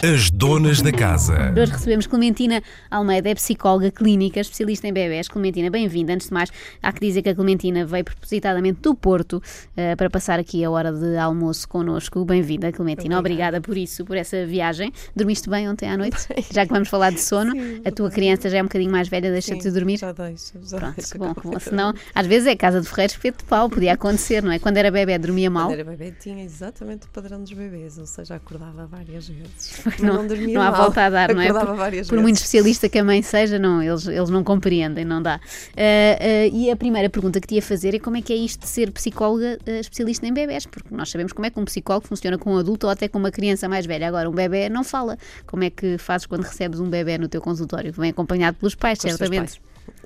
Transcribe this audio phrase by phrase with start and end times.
[0.00, 1.52] As donas da casa.
[1.60, 5.26] Hoje recebemos Clementina Almeida, é psicóloga clínica, especialista em bebés.
[5.26, 6.12] Clementina, bem-vinda.
[6.12, 10.08] Antes de mais, há que dizer que a Clementina veio propositadamente do Porto uh, para
[10.08, 12.24] passar aqui a hora de almoço connosco.
[12.24, 13.18] Bem-vinda, Clementina.
[13.18, 13.58] Obrigada.
[13.58, 14.92] Obrigada por isso, por essa viagem.
[15.16, 16.28] Dormiste bem ontem à noite?
[16.32, 16.44] Bem.
[16.48, 19.08] Já que vamos falar de sono, Sim, a tua criança já é um bocadinho mais
[19.08, 19.98] velha, deixa-te dormir?
[19.98, 21.58] Já deixa, já Pronto, bom, que bom.
[21.58, 24.60] Senão, às vezes é casa de ferreiros feito de pau, podia acontecer, não é?
[24.60, 25.66] Quando era bebê dormia mal.
[25.66, 29.87] Quando era bebê tinha exatamente o padrão dos bebês, ou seja, acordava várias vezes.
[30.00, 30.82] Não, não não há mal.
[30.82, 31.52] volta a dar, não é?
[31.52, 35.36] Por, por muito especialista que a mãe seja, não, eles, eles não compreendem, não dá.
[35.36, 38.36] Uh, uh, e a primeira pergunta que te ia fazer é como é que é
[38.36, 40.66] isto de ser psicóloga uh, especialista em bebés?
[40.66, 43.18] Porque nós sabemos como é que um psicólogo funciona com um adulto ou até com
[43.18, 44.08] uma criança mais velha.
[44.08, 45.16] Agora, um bebê não fala.
[45.46, 47.92] Como é que fazes quando recebes um bebê no teu consultório?
[47.92, 49.60] Vem acompanhado pelos pais, Com certamente.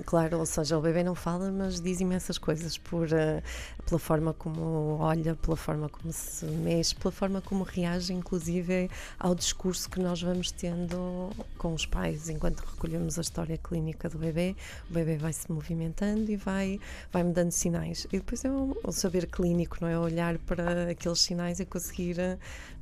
[0.05, 3.41] Claro, ou seja, o bebê não fala, mas diz imensas coisas por, eh,
[3.85, 9.35] pela forma como olha, pela forma como se mexe, pela forma como reage, inclusive ao
[9.35, 12.29] discurso que nós vamos tendo com os pais.
[12.29, 14.55] Enquanto recolhemos a história clínica do bebê,
[14.89, 16.79] o bebê vai se movimentando e vai,
[17.11, 18.05] vai me dando sinais.
[18.11, 19.97] E depois é um saber clínico, não é?
[19.97, 22.17] Olhar para aqueles sinais e conseguir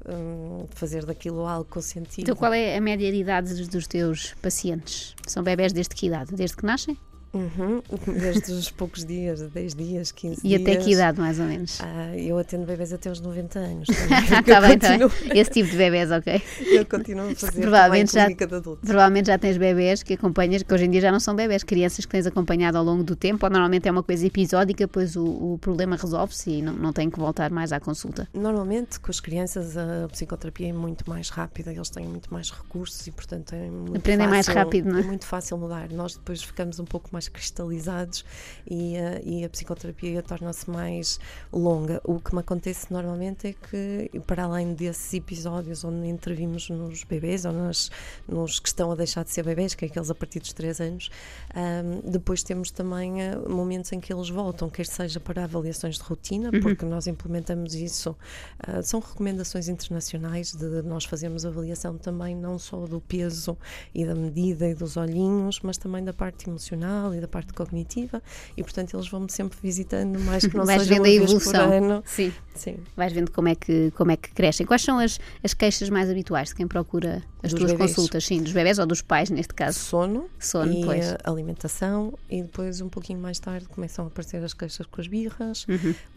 [0.08, 2.23] hum, fazer daquilo algo consentido.
[2.23, 5.16] Então, qual é a média de idade dos, dos teus pacientes?
[5.28, 6.34] São bebés desde que idade?
[6.34, 6.91] Desde que nascem?
[7.34, 7.82] Uhum,
[8.20, 10.62] Desde os poucos dias, 10 dias, 15 E dias.
[10.62, 11.80] até que idade, mais ou menos?
[11.82, 13.88] Ah, eu atendo bebês até aos 90 anos.
[14.42, 15.10] Está bem, está eu, bem.
[15.10, 16.42] continuo, Esse tipo de bebés, ok?
[16.72, 18.88] eu continuo a fazer Provavelmente já- de adultos.
[18.88, 22.06] Provavelmente já tens bebés que acompanhas, que hoje em dia já não são bebés, crianças
[22.06, 25.24] que tens acompanhado ao longo do tempo, ou normalmente é uma coisa episódica, pois o,
[25.54, 28.28] o problema resolve-se e não, não tem que voltar mais à consulta.
[28.34, 33.08] Normalmente, com as crianças, a psicoterapia é muito mais rápida, eles têm muito mais recursos
[33.08, 35.04] e, portanto, é muito Aprendem mais fácil- rápido, não é?
[35.04, 35.90] muito fácil mudar.
[35.92, 38.23] Nós depois ficamos um pouco mais cristalizados
[38.69, 41.19] e, a- e a psicoterapia torna-se mais
[41.52, 42.02] longa.
[42.03, 47.45] O que me acontece normalmente é que, para além desses episódios onde intervimos nos bebês
[47.45, 47.89] ou nas,
[48.28, 50.80] nos que estão a deixar de ser bebês, que é aqueles a partir dos 3
[50.81, 51.09] anos,
[51.53, 56.03] ahm, depois temos também ah, momentos em que eles voltam, quer seja para avaliações de
[56.03, 56.59] rotina, Uhum.
[56.62, 58.16] porque nós implementamos isso,
[58.59, 63.57] ah, são recomendações internacionais de nós fazermos avaliação também não só do peso
[63.94, 68.22] e da medida e dos olhinhos, mas também da parte emocional e da parte cognitiva
[68.55, 72.03] e portanto eles vão-me sempre visitando mais que não Vais seja vendo a evolução.
[72.05, 72.31] Sim.
[72.53, 72.75] Sim.
[72.97, 74.66] Vais vendo como é que, como é que crescem.
[74.66, 77.95] Quais são as, as queixas mais habituais de quem procura as Dos tuas bebés.
[77.95, 78.25] consultas?
[78.25, 79.79] Sim, dos bebés ou dos pais, neste caso?
[79.79, 81.16] Sono, Sono, e pois.
[81.23, 85.07] a alimentação e depois um pouquinho mais tarde começam a aparecer as queixas com as
[85.07, 85.66] birras,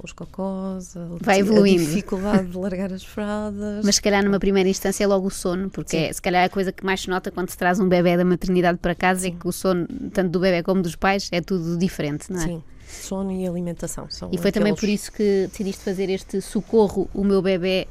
[0.02, 1.18] os cocós, a, Uhum.
[1.20, 1.84] Vai a evoluindo.
[1.84, 3.84] dificuldade de largar as fraldas.
[3.84, 6.46] Mas se calhar numa primeira instância é logo o sono, porque é, se calhar é
[6.46, 9.28] a coisa que mais se nota quando se traz um bebê da maternidade para casa
[9.28, 12.44] é que o sono, tanto do bebê como dos pais, é tudo diferente, não é?
[12.44, 14.08] Sim, sono e alimentação.
[14.08, 17.88] São E foi também por isso que decidiste fazer este Socorro, o meu bebê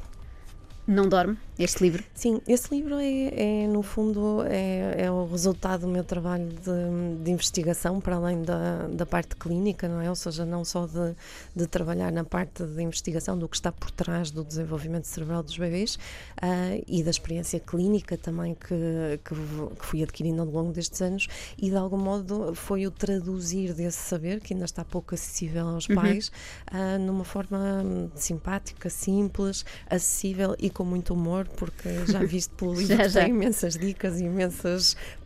[0.86, 2.02] não dorme, este livro.
[2.14, 7.22] Sim, esse livro é, é, no fundo é, é o resultado do meu trabalho de,
[7.22, 10.08] de investigação para além da, da parte clínica, não é?
[10.08, 11.14] Ou seja, não só de,
[11.54, 15.56] de trabalhar na parte de investigação do que está por trás do desenvolvimento cerebral dos
[15.56, 15.98] bebês
[16.40, 19.34] ah, e da experiência clínica também que, que,
[19.78, 23.98] que fui adquirindo ao longo destes anos e de algum modo foi o traduzir desse
[23.98, 26.32] saber que ainda está pouco acessível aos pais
[26.66, 32.96] ah, numa forma simpática, simples, acessível e com muito humor, porque já viste pelo livro
[32.96, 33.20] Já, já.
[33.22, 34.24] tem imensas dicas e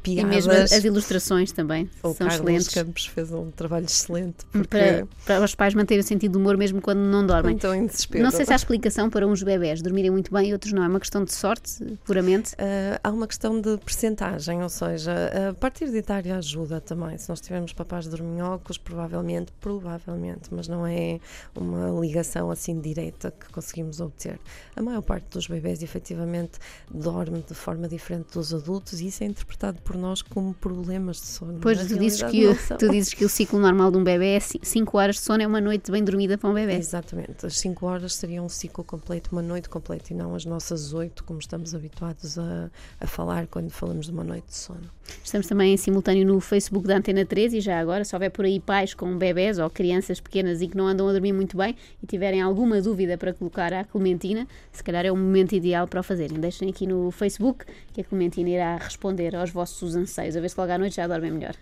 [0.04, 0.48] imensas E piadas.
[0.48, 2.68] mesmo as ilustrações também o são Carlos excelentes.
[2.68, 6.56] Campos fez um trabalho excelente porque Para, para os pais manterem o sentido de humor
[6.56, 7.56] mesmo quando não dormem.
[7.56, 8.22] estão em desespero.
[8.24, 10.82] Não sei se há explicação para uns bebés dormirem muito bem e outros não.
[10.82, 12.54] É uma questão de sorte, puramente.
[12.58, 15.12] Ah, há uma questão de percentagem, ou seja,
[15.50, 17.16] a parte hereditária ajuda também.
[17.18, 21.18] Se nós tivermos papás dorminhocos, provavelmente, provavelmente, mas não é
[21.54, 24.38] uma ligação assim direta que conseguimos obter.
[24.76, 26.58] A maior parte dos bebés efetivamente
[26.90, 31.26] dorme de forma diferente dos adultos e isso é interpretado por nós como problemas de
[31.26, 31.58] sono.
[31.60, 34.40] Pois Na tu dizes, que, tu dizes que o ciclo normal de um bebê é
[34.40, 36.74] 5 horas de sono, é uma noite bem dormida para um bebê.
[36.74, 40.92] Exatamente, as 5 horas seriam um ciclo completo, uma noite completa e não as nossas
[40.92, 42.70] 8, como estamos habituados a,
[43.00, 44.98] a falar quando falamos de uma noite de sono.
[45.24, 48.44] Estamos também em simultâneo no Facebook da Antena 3 e já agora, se houver por
[48.44, 51.74] aí pais com bebés ou crianças pequenas e que não andam a dormir muito bem
[52.02, 56.00] e tiverem alguma dúvida para colocar à Clementina, se calhar é o momento ideal para
[56.00, 56.38] o fazerem.
[56.38, 60.58] Deixem aqui no Facebook que a Clementina irá responder aos vossos anseios, a ver se
[60.60, 61.54] logo à noite já dormem melhor.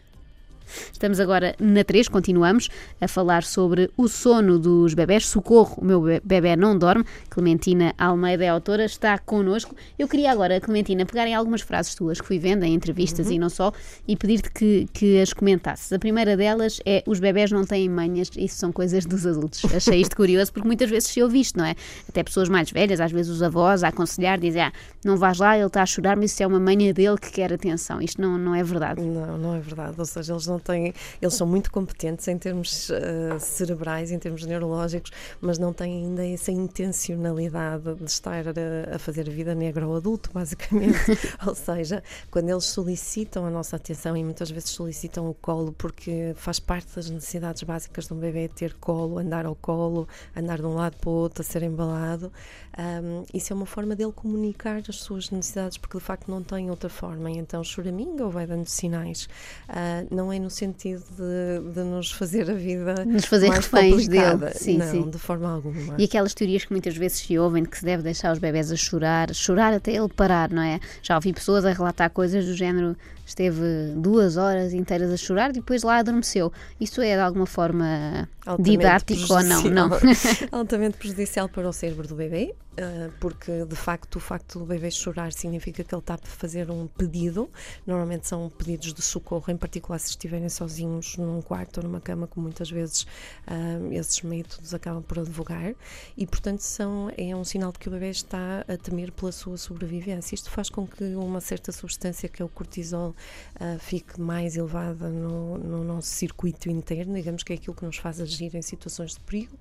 [0.93, 2.69] Estamos agora na 3, continuamos
[3.01, 5.27] a falar sobre o sono dos bebés.
[5.27, 7.05] Socorro, o meu bebê não dorme.
[7.29, 9.75] Clementina Almeida é autora, está connosco.
[9.99, 13.33] Eu queria agora, Clementina, pegar em algumas frases tuas que fui vendo em entrevistas uhum.
[13.33, 13.73] e não só,
[14.07, 15.93] e pedir-te que, que as comentasses.
[15.93, 19.65] A primeira delas é: os bebés não têm manhas, isso são coisas dos adultos.
[19.75, 21.75] Achei isto curioso porque muitas vezes se ouve isto, não é?
[22.09, 24.73] Até pessoas mais velhas, às vezes os avós, a aconselhar, dizem: ah,
[25.05, 27.53] não vais lá, ele está a chorar, mas isso é uma manha dele que quer
[27.53, 28.01] atenção.
[28.01, 29.01] Isto não, não é verdade.
[29.01, 29.95] Não, não é verdade.
[29.99, 34.45] Ou seja, eles não têm, eles são muito competentes em termos uh, cerebrais, em termos
[34.45, 35.11] neurológicos,
[35.41, 39.95] mas não têm ainda essa intencionalidade de estar a, a fazer a vida negra ao
[39.97, 40.99] adulto, basicamente.
[41.47, 46.33] Ou seja, quando eles solicitam a nossa atenção e muitas vezes solicitam o colo porque
[46.37, 50.67] faz parte das necessidades básicas de um bebê ter colo, andar ao colo, andar de
[50.67, 52.33] um lado para o outro, ser embalado.
[52.79, 56.71] Um, isso é uma forma dele comunicar as suas necessidades, porque de facto não tem
[56.71, 57.31] outra forma.
[57.31, 59.29] Então, choraminga ou vai dando sinais.
[59.69, 64.07] Uh, não é no sentido de, de, nos fazer a vida nos fazer mais reféns
[64.07, 64.53] dele.
[64.55, 65.11] Sim, não, sim.
[65.11, 65.97] de forma alguma.
[65.99, 68.71] E aquelas teorias que muitas vezes se ouvem de que se deve deixar os bebés
[68.71, 70.79] a chorar, chorar até ele parar, não é?
[71.03, 72.97] Já ouvi pessoas a relatar coisas do género
[73.27, 76.53] esteve duas horas inteiras a chorar e depois lá adormeceu.
[76.81, 79.63] Isso é de alguma forma Altamente didático ou não?
[79.65, 79.91] Não.
[80.53, 84.91] Altamente prejudicial para o cérebro do bebê, ah, porque de facto o facto do bebê
[84.91, 87.51] chorar significa que ele está a fazer um pedido.
[87.85, 92.27] Normalmente são pedidos de socorro, em particular se estiverem sozinhos num quarto ou numa cama,
[92.27, 95.75] como muitas vezes uh, esses métodos acabam por advogar.
[96.17, 99.57] E portanto são, é um sinal de que o bebê está a temer pela sua
[99.57, 100.35] sobrevivência.
[100.35, 103.15] Isto faz com que uma certa substância, que é o cortisol,
[103.57, 107.97] uh, fique mais elevada no, no, nosso circuito interno, digamos que é aquilo que nos
[107.97, 109.57] faz agir em situações de perigo.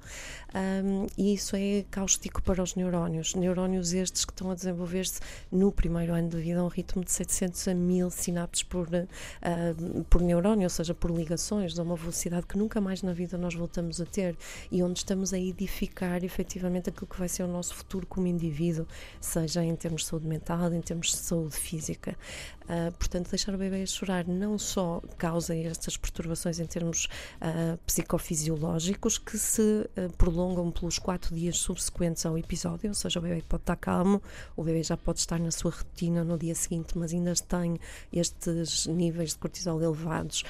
[0.53, 3.35] Um, e isso é cáustico para os neurónios.
[3.35, 5.19] Neurónios estes que estão a desenvolver-se
[5.51, 10.03] no primeiro ano de vida a um ritmo de 700 a 1000 sinapses por, uh,
[10.09, 13.53] por neurónio, ou seja, por ligações, a uma velocidade que nunca mais na vida nós
[13.53, 14.37] voltamos a ter
[14.71, 18.85] e onde estamos a edificar efetivamente aquilo que vai ser o nosso futuro como indivíduo,
[19.19, 22.17] seja em termos de saúde mental, em termos de saúde física.
[22.65, 27.07] Uh, portanto, deixar o bebê chorar não só causa estas perturbações em termos
[27.39, 33.21] uh, psicofisiológicos que se uh, prolongam pelos quatro dias subsequentes ao episódio, ou seja, o
[33.21, 34.19] bebê pode estar calmo,
[34.55, 37.79] o bebê já pode estar na sua rotina no dia seguinte, mas ainda tem
[38.11, 40.43] estes níveis de cortisol elevados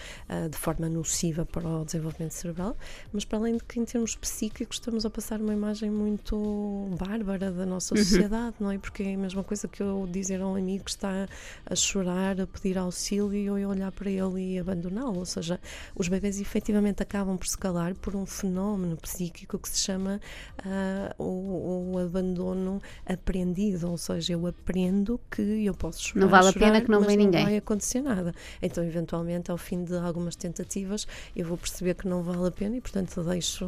[0.52, 2.78] de forma nociva para o desenvolvimento cerebral,
[3.12, 7.52] mas para além de que em termos psíquicos estamos a passar uma imagem muito bárbara
[7.52, 8.04] da nossa uhum.
[8.04, 8.78] sociedade, não é?
[8.78, 11.28] Porque é a mesma coisa que eu dizer a um amigo que está
[11.66, 15.18] a chorar chorar, a pedir auxílio e olhar para ele e abandoná-lo.
[15.18, 15.60] Ou seja,
[15.96, 20.22] os bebés efetivamente acabam por se calar por um fenómeno psíquico que se chama
[20.60, 23.90] uh, o, o, abandono aprendido.
[23.90, 26.22] Ou seja, eu aprendo que eu posso chorar.
[26.22, 27.42] Não vale a pena que não vem ninguém.
[27.42, 28.34] Não vai acontecer nada.
[28.62, 32.78] Então, eventualmente, ao fim de algumas tentativas, eu vou perceber que não vale a pena
[32.78, 33.66] e, portanto, deixo,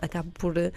[0.00, 0.70] acabo por uh,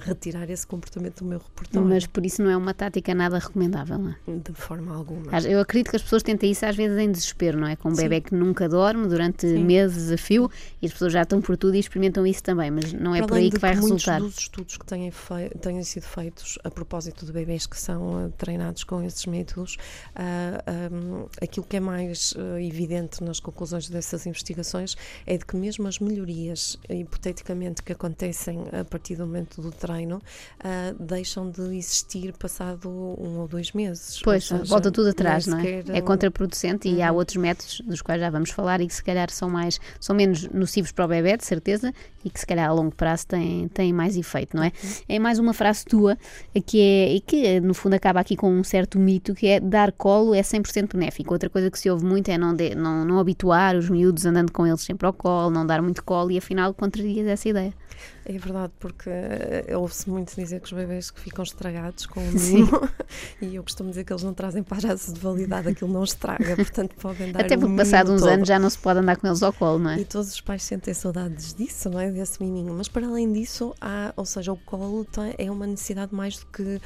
[0.00, 1.88] retirar esse comportamento do meu repertório.
[1.88, 4.16] Mas por isso não é uma tática nada recomendável, não é?
[4.26, 5.22] De forma alguma.
[5.42, 7.76] Eu acredito que as pessoas pessoas tentem isso às vezes em desespero, não é?
[7.76, 8.02] Com um Sim.
[8.02, 9.64] bebê que nunca dorme durante Sim.
[9.64, 12.92] meses a fio e as pessoas já estão por tudo e experimentam isso também, mas
[12.92, 14.20] não é Para por aí que vai resultar.
[14.20, 15.12] Muitos dos estudos que têm,
[15.60, 20.62] têm sido feitos a propósito de bebês que são uh, treinados com esses métodos, uh,
[20.66, 24.96] ah, um, aquilo que é mais uh, evidente nas conclusões dessas investigações
[25.26, 30.22] é de que mesmo as melhorias, hipoteticamente, que acontecem a partir do momento do treino,
[30.98, 34.20] deixam de existir passado um ou dois meses.
[34.22, 35.82] Pois, seja, volta tudo atrás, não é?
[35.88, 37.18] É contraproducente e há uhum.
[37.18, 40.46] outros métodos dos quais já vamos falar e que se calhar são mais são menos
[40.48, 41.92] nocivos para o bebê, de certeza,
[42.24, 44.66] e que se calhar a longo prazo têm, têm mais efeito, não é?
[44.66, 44.90] Uhum.
[45.08, 46.18] É mais uma frase tua
[46.66, 49.90] que é e que no fundo acaba aqui com um certo mito que é dar
[49.92, 51.32] colo é 100% benéfico.
[51.32, 54.52] Outra coisa que se ouve muito é não, de, não, não habituar os miúdos andando
[54.52, 57.72] com eles sempre ao colo, não dar muito colo e afinal contrarias essa ideia.
[58.24, 62.32] É verdade, porque uh, ouve-se muito dizer que os bebês que ficam estragados com o
[62.32, 62.88] mimo
[63.42, 66.94] e eu costumo dizer que eles não trazem prazo de validade, aquilo não estraga, portanto
[66.96, 68.30] podem dar Até porque passados uns todo.
[68.30, 70.00] anos já não se pode andar com eles ao colo, não é?
[70.00, 72.10] E todos os pais sentem saudades disso, não é?
[72.10, 72.74] Desse miminho.
[72.74, 76.46] Mas para além disso, há, ou seja, o colo tem, é uma necessidade mais do
[76.46, 76.80] que uh,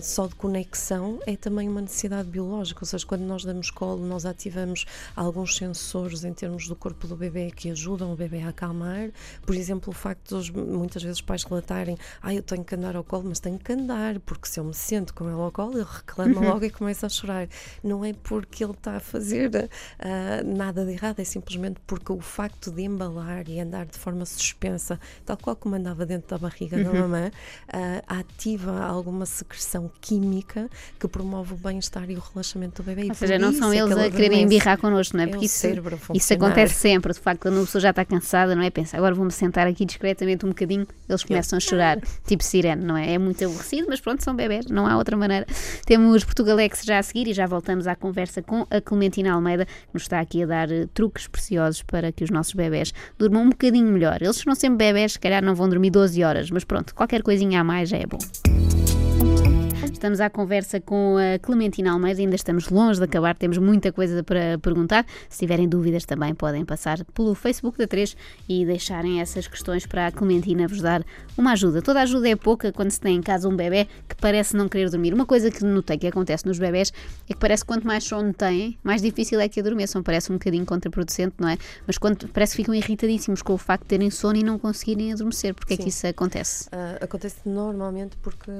[0.00, 4.26] só de conexão, é também uma necessidade biológica, ou seja, quando nós damos colo, nós
[4.26, 4.84] ativamos
[5.14, 9.10] alguns sensores em termos do corpo do bebê que ajudam o bebê a acalmar.
[9.46, 12.96] Por exemplo, o facto pessoas, muitas vezes os pais relatarem, ah, eu tenho que andar
[12.96, 15.78] ao colo, mas tenho que andar, porque se eu me sento com ele ao colo,
[15.78, 16.48] ele reclama uhum.
[16.48, 17.48] logo e começa a chorar.
[17.82, 22.20] Não é porque ele está a fazer uh, nada de errado, é simplesmente porque o
[22.20, 26.76] facto de embalar e andar de forma suspensa, tal qual como andava dentro da barriga
[26.76, 26.84] uhum.
[26.84, 32.86] da mamã, uh, ativa alguma secreção química que promove o bem-estar e o relaxamento do
[32.86, 33.08] bebê.
[33.08, 35.26] Ou seja, não são é eles a quererem embirrar connosco, não é?
[35.26, 35.66] Porque é isso,
[36.14, 38.70] isso acontece sempre, de facto, quando a pessoa já está cansada, não é?
[38.70, 39.84] Pensa, agora vou-me sentar aqui
[40.44, 43.14] um bocadinho, eles começam a chorar, tipo sirene, não é?
[43.14, 45.46] É muito aborrecido, mas pronto, são bebés, não há outra maneira.
[45.86, 49.94] Temos Portugalex já a seguir e já voltamos à conversa com a Clementina Almeida, que
[49.94, 53.50] nos está aqui a dar uh, truques preciosos para que os nossos bebés durmam um
[53.50, 54.22] bocadinho melhor.
[54.22, 57.60] Eles não sempre bebés, se calhar não vão dormir 12 horas, mas pronto, qualquer coisinha
[57.60, 58.18] a mais já é bom.
[59.92, 64.22] Estamos à conversa com a Clementina Almeida, ainda estamos longe de acabar, temos muita coisa
[64.22, 65.04] para perguntar.
[65.28, 68.16] Se tiverem dúvidas também podem passar pelo Facebook da 3
[68.48, 71.04] e deixarem essas questões para a Clementina vos dar
[71.36, 71.82] uma ajuda.
[71.82, 74.88] Toda ajuda é pouca quando se tem em casa um bebê que parece não querer
[74.88, 75.12] dormir.
[75.12, 76.90] Uma coisa que notei que acontece nos bebés
[77.28, 80.02] é que parece que quanto mais sono têm, mais difícil é que adormeçam.
[80.02, 81.58] Parece um bocadinho contraproducente, não é?
[81.86, 85.12] Mas quando, parece que ficam irritadíssimos com o facto de terem sono e não conseguirem
[85.12, 85.54] adormecer.
[85.54, 86.68] Porquê é que isso acontece?
[86.68, 88.50] Uh, acontece normalmente porque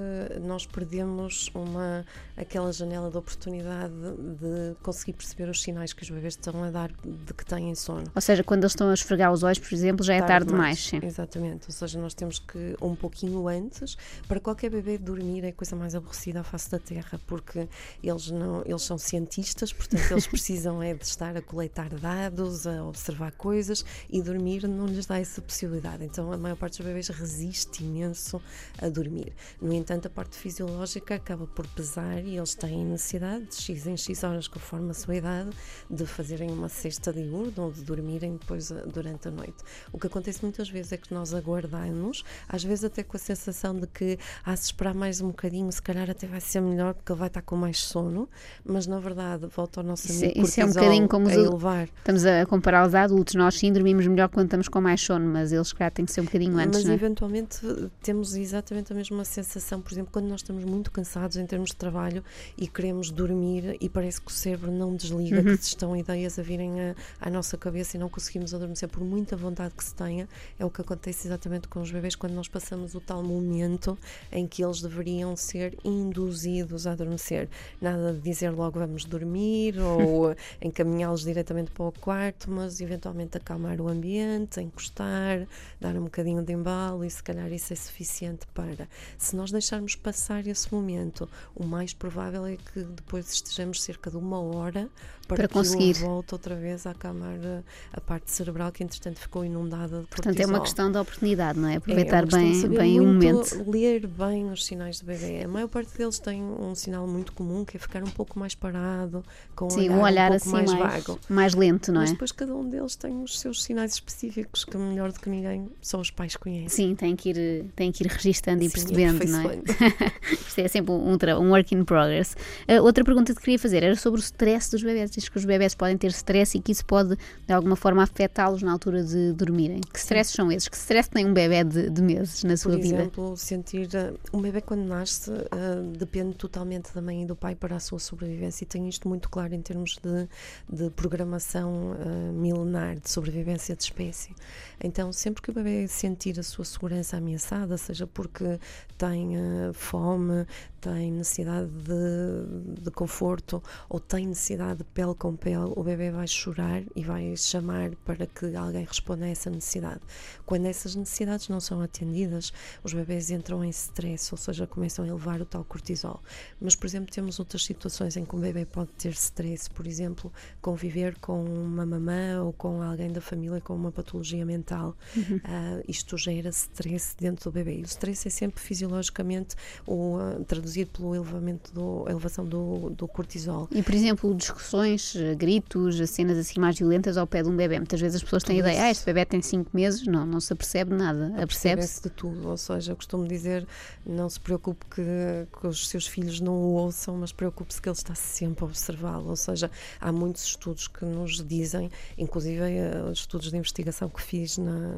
[0.43, 2.05] nós perdemos temos uma,
[2.37, 6.91] aquela janela de oportunidade de conseguir perceber os sinais que os bebês estão a dar
[6.91, 8.11] de que têm sono.
[8.15, 10.47] Ou seja, quando eles estão a esfregar os olhos, por exemplo, já é tarde, tarde
[10.49, 10.79] demais.
[10.79, 15.49] demais Exatamente, ou seja, nós temos que um pouquinho antes, para qualquer bebê dormir é
[15.49, 17.69] a coisa mais aborrecida à face da Terra, porque
[18.03, 22.83] eles não, eles são cientistas, portanto eles precisam é de estar a coletar dados, a
[22.85, 26.05] observar coisas e dormir não lhes dá essa possibilidade.
[26.05, 28.41] Então a maior parte dos bebês resiste imenso
[28.81, 29.33] a dormir.
[29.61, 33.97] No entanto, a parte fisiológica acaba por pesar e eles têm necessidade de X em
[33.97, 35.51] X horas, conforme a sua idade,
[35.91, 39.57] de fazerem uma cesta diurna ou de dormirem depois eh, durante a noite.
[39.93, 43.79] O que acontece muitas vezes é que nós aguardamos, às vezes até com a sensação
[43.79, 47.13] de que, ah, se esperar mais um bocadinho, se calhar até vai ser melhor porque
[47.13, 48.29] ele vai estar com mais sono,
[48.65, 51.89] mas na verdade, volta ao nosso amigo isso, isso é um bocadinho como a elevar.
[51.99, 55.53] Estamos a comparar os adultos, nós sim dormimos melhor quando estamos com mais sono, mas
[55.53, 56.79] eles, claro, têm que ser um bocadinho antes.
[56.79, 56.95] Mas não é?
[56.95, 57.61] eventualmente
[58.03, 61.77] temos exatamente a mesma sensação, por exemplo, quando nós estamos muito cansados em termos de
[61.77, 62.25] trabalho
[62.57, 65.57] e queremos dormir e parece que o cérebro não desliga, uhum.
[65.57, 69.37] que estão ideias a virem a, à nossa cabeça e não conseguimos adormecer por muita
[69.37, 70.29] vontade que se tenha.
[70.57, 73.99] É o que acontece exatamente com os bebês quando nós passamos o tal momento
[74.31, 77.49] em que eles deveriam ser induzidos a adormecer.
[77.81, 83.81] Nada de dizer logo vamos dormir ou encaminhá-los diretamente para o quarto, mas eventualmente acalmar
[83.81, 85.47] o ambiente, encostar,
[85.81, 88.89] dar um bocadinho de embalo e se calhar isso é suficiente para.
[89.19, 90.84] Se nós deixarmos passar esse momento,
[91.15, 94.89] Portanto, o mais provável é que depois estejamos cerca de uma hora
[95.27, 95.95] para, para conseguir.
[95.95, 100.25] volte outra vez a acalmar a, a, parte cerebral que entretanto ficou inundada de Portanto,
[100.25, 100.45] cortisol.
[100.45, 101.77] é uma questão de oportunidade, não é?
[101.77, 103.71] Aproveitar é, é bem, bem o momento.
[103.71, 105.45] Ler bem os sinais do bebê.
[105.45, 108.55] A maior parte deles tem um sinal muito comum que é ficar um pouco mais
[108.55, 109.25] parado,
[109.57, 111.21] com Sim, um olhar, um olhar um assim mais, mais, vago.
[111.29, 112.13] Mais lento, não Mas é?
[112.13, 116.01] depois cada um deles tem os seus sinais específicos que melhor do que ninguém só
[116.01, 116.69] os pais conhecem.
[116.69, 119.63] Sim, tem que ir, tem que ir registando Sim, e percebendo, não é?
[120.33, 122.35] Isto é sempre um, um work in progress.
[122.69, 125.11] Uh, outra pergunta que queria fazer era sobre o stress dos bebés.
[125.11, 127.17] Diz que os bebés podem ter stress e que isso pode,
[127.47, 129.81] de alguma forma, afetá-los na altura de dormirem.
[129.81, 130.69] Que stress são esses?
[130.69, 132.89] Que stress tem um bebê de, de meses na sua vida?
[132.89, 133.87] Por exemplo, sentir.
[133.87, 137.81] Uh, um bebê, quando nasce, uh, depende totalmente da mãe e do pai para a
[137.81, 138.65] sua sobrevivência.
[138.65, 140.29] E tenho isto muito claro em termos de,
[140.69, 144.35] de programação uh, milenar de sobrevivência de espécie.
[144.83, 148.59] Então, sempre que o bebê sentir a sua segurança ameaçada, seja porque
[148.99, 149.35] tem
[149.73, 150.47] fome,
[150.81, 156.27] tem necessidade de, de conforto ou tem necessidade de pele com pele, o bebê vai
[156.27, 160.01] chorar e vai chamar para que alguém responda a essa necessidade.
[160.45, 162.53] Quando essas necessidades não são atendidas,
[162.83, 166.23] os bebês entram em stress, ou seja, começam a elevar o tal cortisol.
[166.61, 170.31] Mas, por exemplo, temos outras situações em que o bebê pode ter stress, por exemplo,
[170.61, 174.97] conviver com uma mamã ou com alguém da família com uma patologia mental.
[175.17, 175.37] Uhum.
[175.37, 177.79] Uh, isto gera stress dentro do bebê.
[177.79, 179.57] E o stress é sempre fisiologicamente
[179.87, 183.69] o, traduzido pelo elevamento do, elevação do, do cortisol.
[183.71, 187.79] E, por exemplo, discussões, gritos, cenas assim mais violentas ao pé de um bebê.
[187.79, 190.41] Muitas vezes as pessoas têm a ideia, ah, este bebê tem 5 meses, não, não
[190.41, 191.33] se apercebe nada.
[191.43, 192.49] Apercebe-se de tudo.
[192.49, 193.67] Ou seja, eu costumo dizer,
[194.05, 197.97] não se preocupe que, que os seus filhos não o ouçam, mas preocupe-se que ele
[197.97, 199.31] está sempre a observá-lo.
[199.31, 199.71] Ou seja,
[200.01, 204.95] há muitos estudos que nos dizem, inclusive uh, estudos de investigação que fiz na,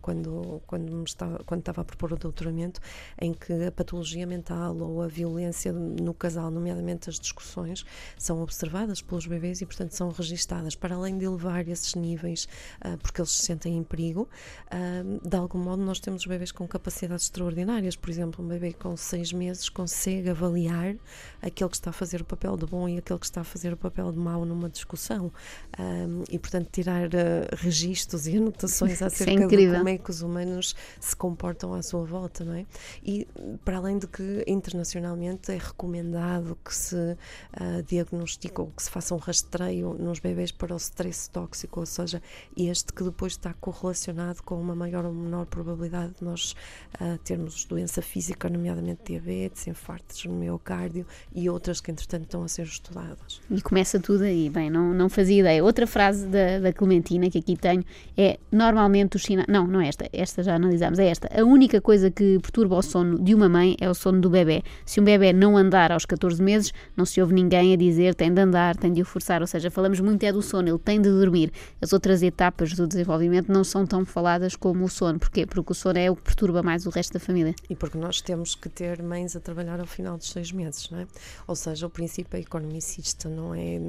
[0.00, 2.80] quando, quando, estava, quando estava a propor o doutoramento,
[3.20, 7.84] em que a patologia mental ou ou a violência no casal, nomeadamente as discussões,
[8.18, 12.46] são observadas pelos bebês e, portanto, são registadas, para além de elevar esses níveis,
[12.84, 14.28] uh, porque eles se sentem em perigo.
[14.66, 17.96] Uh, de algum modo, nós temos bebês com capacidades extraordinárias.
[17.96, 20.96] Por exemplo, um bebê com seis meses consegue avaliar
[21.40, 23.72] aquele que está a fazer o papel de bom e aquele que está a fazer
[23.72, 25.32] o papel de mau numa discussão.
[25.78, 30.20] Um, e, portanto, tirar uh, registros e anotações acerca é de como é que os
[30.22, 32.66] humanos se comportam à sua volta, não é?
[33.04, 33.26] E,
[33.64, 39.14] para além de que, internacionalmente, é recomendado que se uh, diagnostique ou que se faça
[39.14, 42.22] um rastreio nos bebês para o stress tóxico, ou seja,
[42.56, 46.54] este que depois está correlacionado com uma maior ou menor probabilidade de nós
[47.00, 52.48] uh, termos doença física, nomeadamente diabetes, infartos no miocárdio e outras que, entretanto, estão a
[52.48, 53.40] ser estudadas.
[53.50, 55.64] E começa tudo aí, bem, não, não fazia ideia.
[55.64, 57.84] Outra frase da, da Clementina que aqui tenho
[58.16, 59.48] é: normalmente os sinais.
[59.48, 61.28] Não, não é esta, esta já analisámos, é esta.
[61.38, 64.59] A única coisa que perturba o sono de uma mãe é o sono do bebê.
[64.84, 68.32] Se um bebê não andar aos 14 meses, não se ouve ninguém a dizer tem
[68.32, 69.40] de andar, tem de o forçar.
[69.40, 71.52] Ou seja, falamos muito é do sono, ele tem de dormir.
[71.80, 75.18] As outras etapas do desenvolvimento não são tão faladas como o sono.
[75.18, 75.46] Porquê?
[75.46, 77.54] Porque o sono é o que perturba mais o resto da família.
[77.68, 81.00] E porque nós temos que ter mães a trabalhar ao final dos seis meses, não
[81.00, 81.06] é?
[81.46, 83.80] Ou seja, o princípio é economicista não é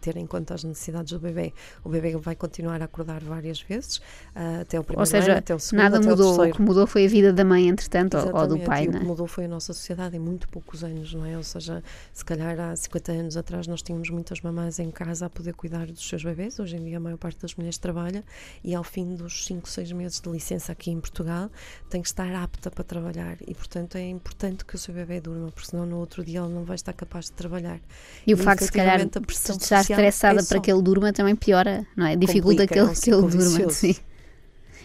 [0.00, 1.52] ter em conta as necessidades do bebê.
[1.84, 5.38] O bebê vai continuar a acordar várias vezes, uh, até o primeiro Ou seja, ano,
[5.38, 6.38] até o segundo, nada mudou.
[6.38, 8.88] O, o que mudou foi a vida da mãe, entretanto, Exatamente, ou do pai, e
[8.88, 8.96] não é?
[8.96, 11.36] O que mudou foi a nossa sociedade em muito poucos anos, não é?
[11.36, 11.82] Ou seja,
[12.12, 15.86] se calhar há 50 anos atrás nós tínhamos muitas mamães em casa a poder cuidar
[15.86, 16.58] dos seus bebês.
[16.58, 18.24] Hoje em dia a maior parte das mulheres trabalha
[18.62, 21.50] e ao fim dos 5, 6 meses de licença aqui em Portugal
[21.88, 25.50] tem que estar apta para trabalhar e, portanto, é importante que o seu bebê durma,
[25.50, 27.80] porque senão no outro dia ele não vai estar capaz de trabalhar.
[28.26, 31.12] E, e o facto de, se calhar, de estar estressada é para que ele durma
[31.12, 32.16] também piora, não é?
[32.16, 33.70] Dificulta que ele, que ele durma.
[33.70, 33.96] Sim.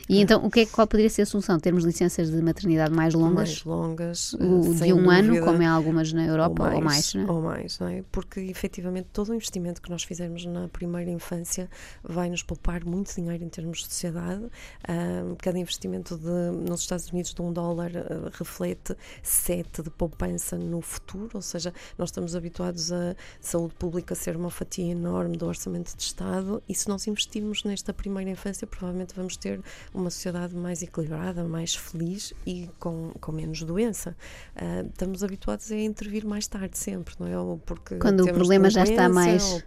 [0.09, 1.57] E então, o que é, qual poderia ser a solução?
[1.59, 3.35] Termos licenças de maternidade mais longas?
[3.35, 4.33] Mais longas.
[4.33, 7.31] O, de um ano, como é algumas na Europa, ou mais, ou mais, é?
[7.31, 8.03] Ou mais, não é?
[8.11, 11.69] Porque, efetivamente, todo o investimento que nós fizermos na primeira infância
[12.03, 14.43] vai nos poupar muito dinheiro em termos de sociedade.
[14.89, 20.57] Um, cada investimento de, nos Estados Unidos de um dólar uh, reflete sete de poupança
[20.57, 25.45] no futuro, ou seja, nós estamos habituados a saúde pública ser uma fatia enorme do
[25.45, 29.61] orçamento de Estado e se nós investirmos nesta primeira infância, provavelmente vamos ter
[29.93, 34.15] uma sociedade mais equilibrada, mais feliz e com, com menos doença.
[34.55, 37.37] Uh, estamos habituados a intervir mais tarde sempre, não é?
[37.37, 39.63] Ou porque Quando o problema já está mais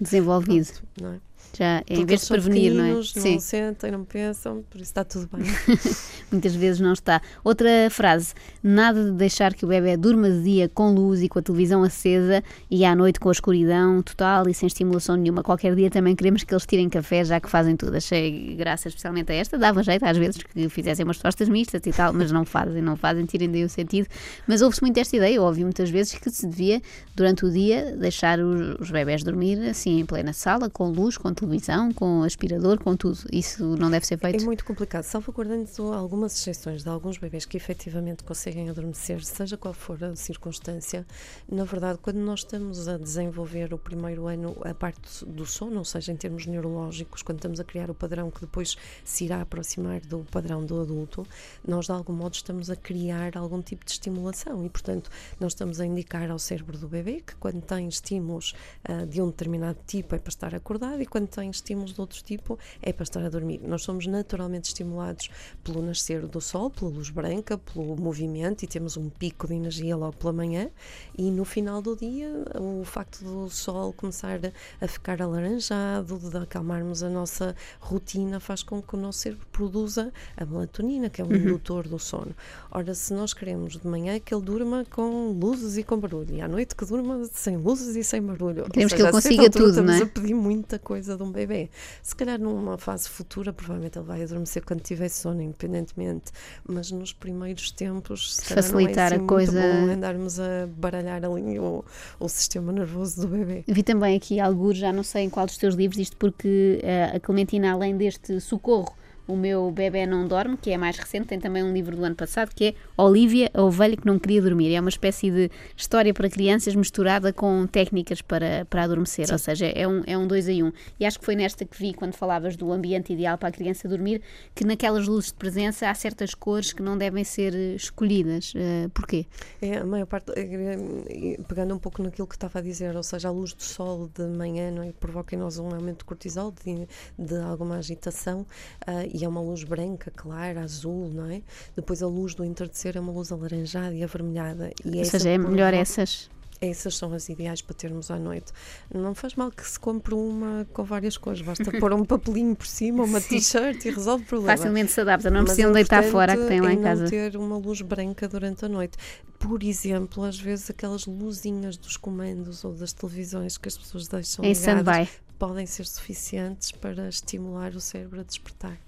[0.00, 0.72] desenvolvido.
[0.72, 1.20] Pronto, não é?
[1.56, 2.92] Já, em vez de prevenir, não é?
[2.92, 3.38] Não Sim.
[3.38, 5.46] sentem, não pensam, por isso está tudo bem.
[6.30, 7.22] Muitas vezes não está.
[7.42, 11.38] Outra frase: nada de deixar que o bebê durma de dia com luz e com
[11.38, 15.42] a televisão acesa e à noite com a escuridão total e sem estimulação nenhuma.
[15.42, 17.96] Qualquer dia também queremos que eles tirem café, já que fazem tudo.
[17.96, 19.56] Achei graça especialmente a esta.
[19.56, 22.96] Dava jeito às vezes que fizessem umas tostas mistas e tal, mas não fazem, não
[22.96, 24.08] fazem, tirem daí o sentido.
[24.46, 26.82] Mas ouve-se muito esta ideia, eu ouvi muitas vezes que se devia,
[27.14, 31.32] durante o dia, deixar os, os bebés dormir assim em plena sala, com luz, com
[31.32, 31.45] televisão,
[31.94, 33.18] com aspirador, com tudo.
[33.32, 34.42] Isso não deve ser feito?
[34.42, 39.74] É muito complicado, salvaguardando algumas exceções de alguns bebês que efetivamente conseguem adormecer, seja qual
[39.74, 41.06] for a circunstância.
[41.48, 45.84] Na verdade, quando nós estamos a desenvolver o primeiro ano a parte do sono, ou
[45.84, 50.00] seja, em termos neurológicos, quando estamos a criar o padrão que depois se irá aproximar
[50.00, 51.26] do padrão do adulto,
[51.66, 55.80] nós de algum modo estamos a criar algum tipo de estimulação e, portanto, nós estamos
[55.80, 58.54] a indicar ao cérebro do bebê que quando tem estímulos
[58.88, 62.22] uh, de um determinado tipo é para estar acordado e quando tem estímulos de outro
[62.22, 63.60] tipo é para estar a dormir.
[63.66, 65.28] Nós somos naturalmente estimulados
[65.62, 69.96] pelo nascer do sol, pela luz branca, pelo movimento e temos um pico de energia
[69.96, 70.70] logo pela manhã
[71.16, 74.40] e no final do dia o facto do sol começar
[74.80, 80.12] a ficar alaranjado, de acalmarmos a nossa rotina faz com que o nosso cérebro produza
[80.36, 81.36] a melatonina, que é o uhum.
[81.36, 82.34] indutor do sono.
[82.70, 86.40] Ora, se nós queremos de manhã que ele durma com luzes e com barulho e
[86.40, 88.64] à noite que durma sem luzes e sem barulho.
[88.64, 90.02] Queremos seja, que ele consiga tudo, estamos não é?
[90.02, 91.70] a pedir muita coisa de um bebê.
[92.02, 96.32] Se calhar numa fase futura, provavelmente ele vai adormecer quando tiver sono, independentemente,
[96.66, 99.60] mas nos primeiros tempos, se facilitar é assim a coisa.
[99.60, 101.84] Muito bom andarmos a baralhar ali o,
[102.18, 103.64] o sistema nervoso do bebê.
[103.66, 107.16] Vi também aqui algo, já não sei em qual dos teus livros, isto porque uh,
[107.16, 108.94] a Clementina, além deste socorro
[109.26, 112.14] o meu bebê não dorme, que é mais recente, tem também um livro do ano
[112.14, 114.72] passado que é Olivia, a ovelha que não queria dormir.
[114.72, 119.32] É uma espécie de história para crianças misturada com técnicas para, para adormecer, Sim.
[119.32, 120.72] ou seja, é um, é um dois em um.
[120.98, 123.88] E acho que foi nesta que vi, quando falavas do ambiente ideal para a criança
[123.88, 124.22] dormir,
[124.54, 128.54] que naquelas luzes de presença há certas cores que não devem ser eh, escolhidas.
[128.54, 129.26] Uh, porquê?
[129.60, 133.28] É, a maior parte, eh, pegando um pouco naquilo que estava a dizer, ou seja,
[133.28, 136.52] a luz do sol de manhã não é, provoca em nós um aumento de cortisol,
[136.64, 136.86] de,
[137.18, 138.46] de alguma agitação,
[138.86, 141.40] uh, e é uma luz branca, clara, azul, não é?
[141.74, 144.70] Depois a luz do entardecer é uma luz alaranjada e avermelhada.
[144.84, 148.50] E Ou seja, é melhor essas essas são as ideais para termos à noite.
[148.92, 152.66] Não faz mal que se compre uma com várias cores, basta pôr um papelinho por
[152.66, 154.56] cima, uma t-shirt e resolve o problema.
[154.56, 157.02] Facilmente se adapta, não precisam deitar fora que tem lá em casa.
[157.02, 158.96] não ter uma luz branca durante a noite.
[159.38, 164.42] Por exemplo, às vezes aquelas luzinhas dos comandos ou das televisões que as pessoas deixam
[164.42, 168.78] em ligadas podem ser suficientes para estimular o cérebro a despertar.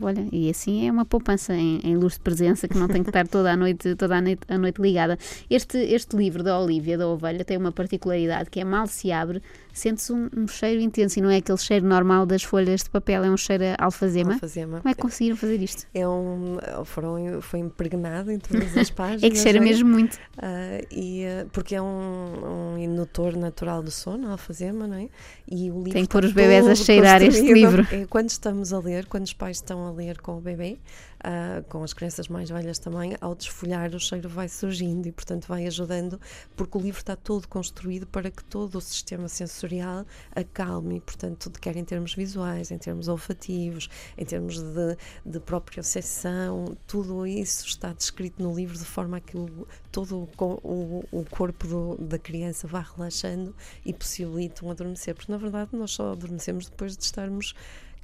[0.00, 3.10] Olha, e assim é uma poupança em, em, luz de presença que não tem que
[3.10, 5.18] estar toda a noite, toda a noite, a noite ligada.
[5.50, 9.42] Este, este livro da Olívia, da Ovelha, tem uma particularidade que é mal se abre,
[9.74, 13.24] sente-se um, um, cheiro intenso e não é aquele cheiro normal das folhas de papel,
[13.24, 14.34] é um cheiro alfazema.
[14.34, 14.78] alfazema.
[14.78, 15.86] Como é que conseguiram fazer isto?
[15.92, 19.24] É um, foram, foi impregnado em todas as páginas.
[19.24, 20.14] é que cheira mesmo muito.
[20.14, 25.08] Uh, e, uh, porque é um, um indutor natural do sono, alfazema, não é?
[25.50, 27.84] E o livro Tem que pôr os bebés a cheirar este livro.
[27.90, 30.78] É, quando estamos a ler, quando os pais estão a ler com o bebê,
[31.24, 35.46] uh, com as crianças mais velhas também, ao desfolhar o cheiro vai surgindo e, portanto,
[35.46, 36.20] vai ajudando,
[36.54, 41.76] porque o livro está todo construído para que todo o sistema sensorial acalme, portanto, quer
[41.76, 47.92] em termos visuais, em termos olfativos, em termos de, de própria sessão, tudo isso está
[47.92, 52.18] descrito no livro de forma a que o, todo o, o, o corpo do, da
[52.18, 57.04] criança vá relaxando e possibilita um adormecer, porque na verdade nós só adormecemos depois de
[57.04, 57.54] estarmos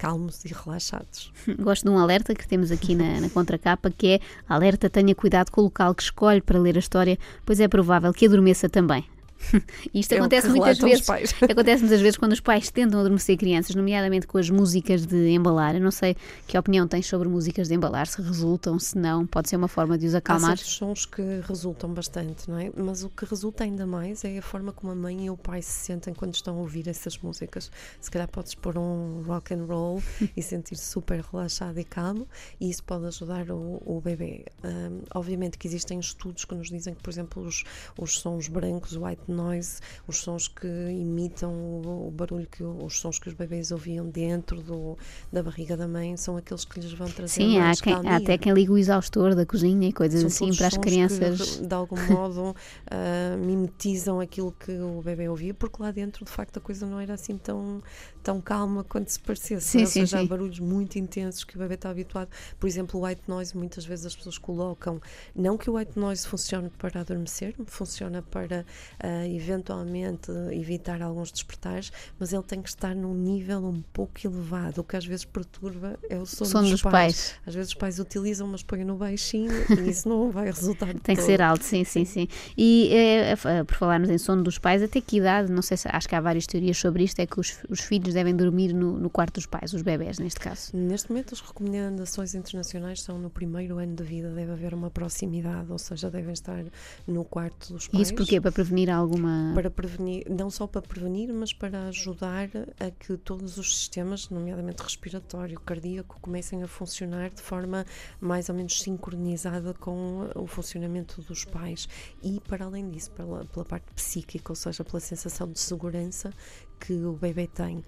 [0.01, 1.31] calmos e relaxados.
[1.61, 5.51] Gosto de um alerta que temos aqui na, na contracapa, que é alerta tenha cuidado
[5.51, 9.05] com o local que escolhe para ler a história, pois é provável que adormeça também.
[9.93, 11.09] Isto é acontece muitas vezes.
[11.41, 15.75] Acontece muitas vezes quando os pais tentam adormecer crianças, nomeadamente com as músicas de embalar.
[15.75, 16.15] Eu não sei
[16.47, 19.97] que opinião tens sobre músicas de embalar, se resultam, se não, pode ser uma forma
[19.97, 20.53] de os acalmar.
[20.53, 22.71] Há sons que resultam bastante, não é?
[22.75, 25.61] Mas o que resulta ainda mais é a forma como a mãe e o pai
[25.61, 27.71] se sentem quando estão a ouvir essas músicas.
[27.99, 30.01] Se calhar podes pôr um rock and roll
[30.35, 32.27] e sentir-se super relaxado e calmo,
[32.59, 34.45] e isso pode ajudar o, o bebê.
[34.63, 37.63] Um, obviamente que existem estudos que nos dizem que, por exemplo, os,
[37.97, 43.19] os sons brancos, white noise, os sons que imitam o, o barulho que os sons
[43.19, 44.97] que os bebês ouviam dentro do,
[45.31, 48.37] da barriga da mãe são aqueles que lhes vão trazer Sim, há, quem, há até
[48.37, 51.57] quem liga o exaustor da cozinha e coisas são assim para as crianças.
[51.57, 56.31] Que, de algum modo uh, mimetizam aquilo que o bebê ouvia, porque lá dentro de
[56.31, 57.81] facto a coisa não era assim tão,
[58.23, 59.67] tão calma quanto se parecesse.
[59.67, 60.23] Sim, Ou sim, seja, sim.
[60.23, 62.29] há barulhos muito intensos que o bebê está habituado.
[62.59, 65.01] Por exemplo, o white noise, muitas vezes as pessoas colocam,
[65.35, 68.65] não que o white noise funcione para adormecer, funciona para
[69.03, 74.81] uh, eventualmente evitar alguns despertares, mas ele tem que estar num nível um pouco elevado.
[74.81, 76.91] O que às vezes perturba é o sono, sono dos, dos pais.
[76.91, 77.35] pais.
[77.45, 80.87] Às vezes os pais utilizam, mas põem no baixinho e isso não vai resultar.
[80.87, 81.25] tem que todo.
[81.25, 82.27] ser alto, sim, sim, sim.
[82.57, 85.87] E é, é, por falarmos em sono dos pais, até que idade, não sei se
[85.91, 88.97] acho que há várias teorias sobre isto, é que os, os filhos devem dormir no,
[88.97, 90.71] no quarto dos pais, os bebés neste caso.
[90.73, 95.71] Neste momento as recomendações internacionais são no primeiro ano de vida deve haver uma proximidade,
[95.71, 96.63] ou seja, devem estar
[97.07, 98.07] no quarto dos pais.
[98.07, 98.39] Isso porquê?
[98.39, 103.57] Para prevenir alguma para prevenir, não só para prevenir, mas para ajudar a que todos
[103.57, 107.85] os sistemas, nomeadamente respiratório, cardíaco, comecem a funcionar de forma
[108.19, 111.87] mais ou menos sincronizada com o funcionamento dos pais
[112.23, 116.31] e, para além disso, pela, pela parte psíquica, ou seja, pela sensação de segurança
[116.79, 117.83] que o bebê tem.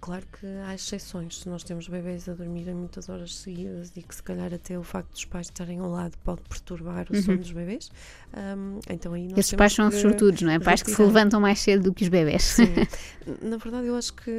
[0.00, 1.40] Claro que há exceções.
[1.40, 4.82] Se nós temos bebês a dormirem muitas horas seguidas e que se calhar até o
[4.82, 7.22] facto dos pais estarem ao lado pode perturbar o uhum.
[7.22, 7.90] sono dos bebês,
[8.36, 10.58] um, então aí Esses pais são os sortudos, não é?
[10.58, 12.42] Pais que se levantam mais cedo do que os bebês.
[12.42, 12.66] Sim.
[13.40, 14.30] Na verdade, eu acho que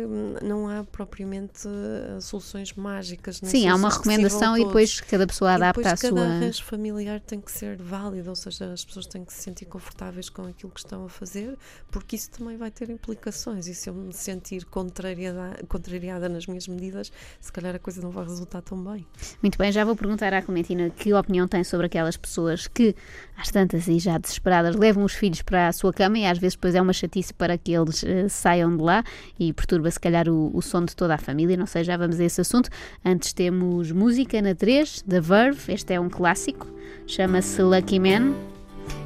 [0.43, 3.39] não há propriamente uh, soluções mágicas.
[3.43, 6.09] Sim, há uma recomendação e depois cada pessoa adapta a sua.
[6.09, 9.65] Cada arranjo familiar tem que ser válido, ou seja, as pessoas têm que se sentir
[9.65, 11.57] confortáveis com aquilo que estão a fazer,
[11.89, 13.67] porque isso também vai ter implicações.
[13.67, 18.11] E se eu me sentir contrariada contrariada nas minhas medidas, se calhar a coisa não
[18.11, 19.05] vai resultar tão bem.
[19.41, 22.95] Muito bem, já vou perguntar à Clementina que opinião tem sobre aquelas pessoas que,
[23.37, 26.55] às tantas e já desesperadas, levam os filhos para a sua cama e às vezes
[26.55, 29.03] depois é uma chatice para que eles uh, saiam de lá
[29.39, 31.57] e perturba se calhar o, o sono de toda a família.
[31.57, 32.69] Não sei, já vamos a esse assunto.
[33.03, 36.67] Antes temos música na 3, da Verve, este é um clássico,
[37.05, 38.33] chama-se Lucky Man.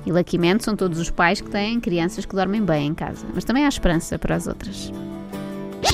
[0.05, 3.25] E Lucky Man são todos os pais que têm crianças que dormem bem em casa,
[3.33, 4.91] mas também há esperança para as outras.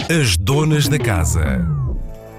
[0.09, 1.84] As donas da casa.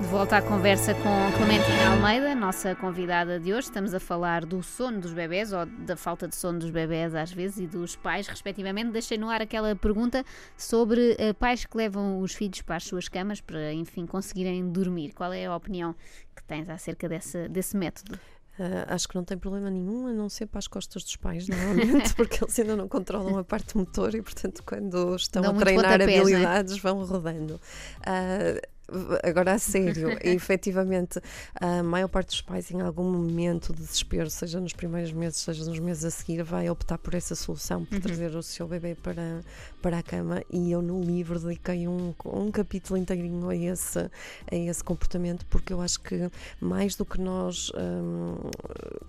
[0.07, 3.67] De volta à conversa com Clementina Almeida, nossa convidada de hoje.
[3.67, 7.33] Estamos a falar do sono dos bebés, ou da falta de sono dos bebés às
[7.33, 8.93] vezes, e dos pais, respectivamente.
[8.93, 10.25] Deixei no ar aquela pergunta
[10.57, 15.13] sobre uh, pais que levam os filhos para as suas camas para, enfim, conseguirem dormir.
[15.13, 15.93] Qual é a opinião
[16.37, 18.17] que tens acerca desse, desse método?
[18.61, 21.49] Uh, acho que não tem problema nenhum, a não ser para as costas dos pais,
[21.49, 25.59] normalmente, porque eles ainda não controlam a parte motor e, portanto, quando estão Dão a
[25.59, 26.05] treinar é?
[26.05, 27.61] habilidades, vão rodando.
[28.01, 28.76] Uh,
[29.23, 31.21] agora a sério, efetivamente,
[31.55, 35.65] a maior parte dos pais, em algum momento de desespero, seja nos primeiros meses, seja
[35.65, 38.01] nos meses a seguir, vai optar por essa solução, por uhum.
[38.01, 39.41] trazer o seu bebê para,
[39.87, 40.43] para a cama.
[40.51, 45.73] E eu, no livro, dediquei um, um capítulo inteirinho a esse, a esse comportamento, porque
[45.73, 46.29] eu acho que
[46.61, 48.51] mais do que nós um,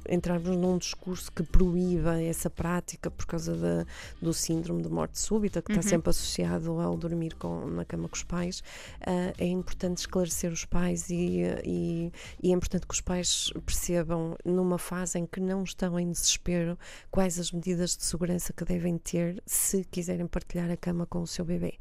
[0.08, 3.88] entrarmos num discurso que proíba essa prática por causa da,
[4.22, 5.80] do síndrome de morte súbita, que uhum.
[5.80, 8.60] está sempre associado ao dormir com, na cama com os pais,
[9.02, 12.12] uh, é importante esclarecer os pais e, e,
[12.44, 16.78] e, é importante que os pais percebam, numa fase em que não estão em desespero,
[17.10, 21.27] quais as medidas de segurança que devem ter se quiserem partilhar a cama com o
[21.27, 21.75] seu bebê.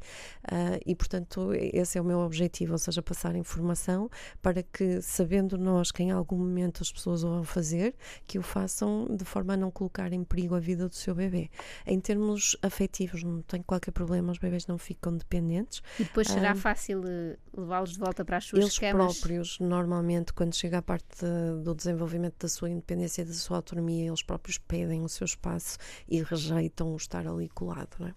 [0.45, 4.09] Uh, e, portanto, esse é o meu objetivo, ou seja, passar informação
[4.41, 7.95] para que, sabendo nós que em algum momento as pessoas o vão fazer,
[8.25, 11.49] que o façam de forma a não colocar em perigo a vida do seu bebê.
[11.85, 15.81] Em termos afetivos, não tem qualquer problema, os bebês não ficam dependentes.
[15.99, 19.19] E depois será uh, fácil eh, levá-los de volta para as suas eles camas?
[19.19, 21.25] próprios, normalmente, quando chega a parte
[21.63, 25.77] do desenvolvimento da sua independência e da sua autonomia, eles próprios pedem o seu espaço
[26.07, 28.13] e rejeitam o estar ali colado, não é?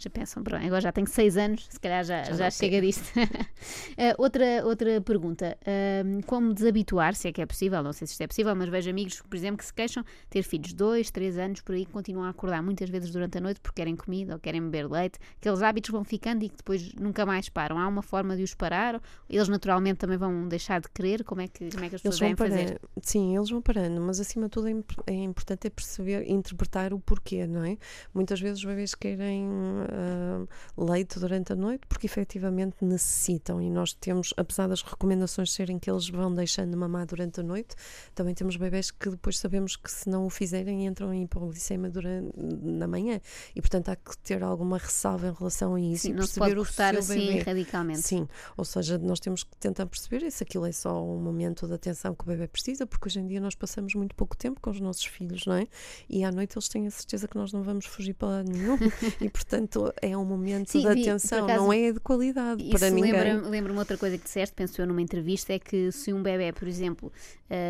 [0.00, 3.04] Já pensam, pronto, agora já tenho seis anos, se calhar já, já, já chega disto.
[3.18, 8.14] uh, outra, outra pergunta: uh, como desabituar, se é que é possível, não sei se
[8.14, 11.36] isto é possível, mas vejo amigos, por exemplo, que se queixam ter filhos dois, três
[11.36, 14.32] anos por aí que continuam a acordar muitas vezes durante a noite porque querem comida
[14.32, 15.18] ou querem beber leite.
[15.38, 17.78] Aqueles hábitos vão ficando e que depois nunca mais param.
[17.78, 19.02] Há uma forma de os parar?
[19.28, 21.24] Eles naturalmente também vão deixar de querer?
[21.24, 22.80] Como é que, como é que as pessoas vão fazer?
[23.02, 24.74] Sim, eles vão parando, mas acima de tudo é,
[25.08, 27.76] é importante é perceber, interpretar o porquê, não é?
[28.14, 29.46] Muitas vezes os bebês querem
[29.90, 33.60] uh, leite durante a noite, porque efetivamente necessitam.
[33.60, 37.42] E nós temos, apesar das recomendações serem que eles vão deixando de mamar durante a
[37.42, 37.74] noite,
[38.14, 42.32] também temos bebés que depois sabemos que se não o fizerem entram em hipoglicemia durante,
[42.36, 43.20] na manhã.
[43.54, 46.58] E portanto há que ter alguma ressalva em relação a isso Sim, e não perceber
[46.58, 47.42] o seu assim bebê.
[47.42, 48.02] radicalmente.
[48.02, 51.74] Sim, ou seja, nós temos que tentar perceber se aquilo é só um momento de
[51.74, 54.70] atenção que o bebê precisa, porque hoje em dia nós passamos muito pouco tempo com
[54.70, 55.66] os nossos filhos, não é?
[56.08, 58.76] E à noite eles têm a certeza que nós não vamos fugir para lado nenhum
[59.20, 62.90] e portanto é um momento Sim, de vi, atenção, acaso, não é de qualidade para
[62.90, 63.12] ninguém.
[63.12, 66.52] Lembra-me lembra outra coisa que disseste, penso eu numa entrevista, é que se um bebê,
[66.52, 67.12] por exemplo,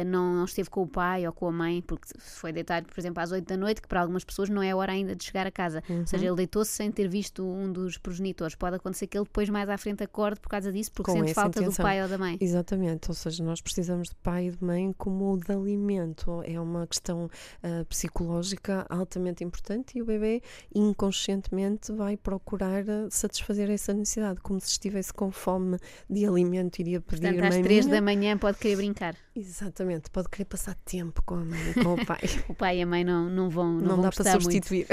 [0.06, 3.22] não, não, esteve com o pai ou com a mãe, porque foi deitado, por exemplo,
[3.22, 5.46] às 8 da noite, que para algumas pessoas não é a hora ainda de chegar
[5.46, 5.82] a casa.
[5.88, 6.00] Uhum.
[6.00, 8.54] Ou seja, ele deitou-se sem ter visto um dos progenitores.
[8.54, 11.32] Pode acontecer que ele depois mais à frente acorde por causa disso, porque com sente
[11.32, 11.82] falta intenção.
[11.82, 12.36] do pai ou da mãe.
[12.40, 16.42] Exatamente, ou seja, nós precisamos de pai e de mãe como de alimento.
[16.44, 20.42] É uma questão uh, psicológica altamente importante e o bebê
[20.74, 25.76] inconscientemente vai procurar eh, satisfazer essa necessidade, como se estivesse com fome
[26.08, 29.14] de alimento, iria pedir Portanto, às três da manhã pode querer brincar.
[29.36, 32.20] Exatamente, pode querer passar tempo com a mãe com o pai.
[32.48, 34.86] o pai e a mãe não, não vão Não, não vão dá para substituir.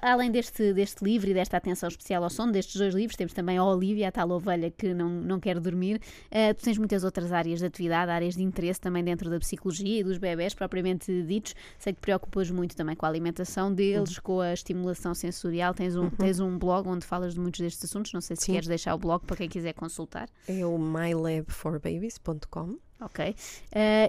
[0.00, 3.58] Além deste, deste livro e desta atenção especial ao sono, destes dois livros, temos também
[3.58, 6.00] a Olivia, a tal ovelha que não, não quer dormir.
[6.26, 10.00] Uh, tu tens muitas outras áreas de atividade, áreas de interesse também dentro da psicologia
[10.00, 11.54] e dos bebés propriamente ditos.
[11.78, 14.22] Sei que te preocupas muito também com a alimentação deles, uhum.
[14.22, 15.74] com a estimulação sensorial.
[15.74, 16.10] Tens um, uhum.
[16.30, 18.12] Tens um blog onde falas de muitos destes assuntos.
[18.12, 18.52] Não sei se Sim.
[18.52, 20.28] queres deixar o blog para quem quiser consultar.
[20.46, 22.78] É o mylabforbabies.com.
[23.00, 23.30] Ok.
[23.30, 23.34] Uh,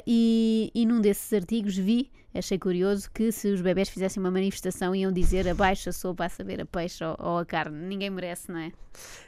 [0.05, 4.95] e, e num desses artigos vi achei curioso que se os bebés fizessem uma manifestação
[4.95, 7.77] iam dizer abaixo a sopa a saber a peixe ou, ou, a carne.
[7.87, 8.71] Ninguém merece, não é?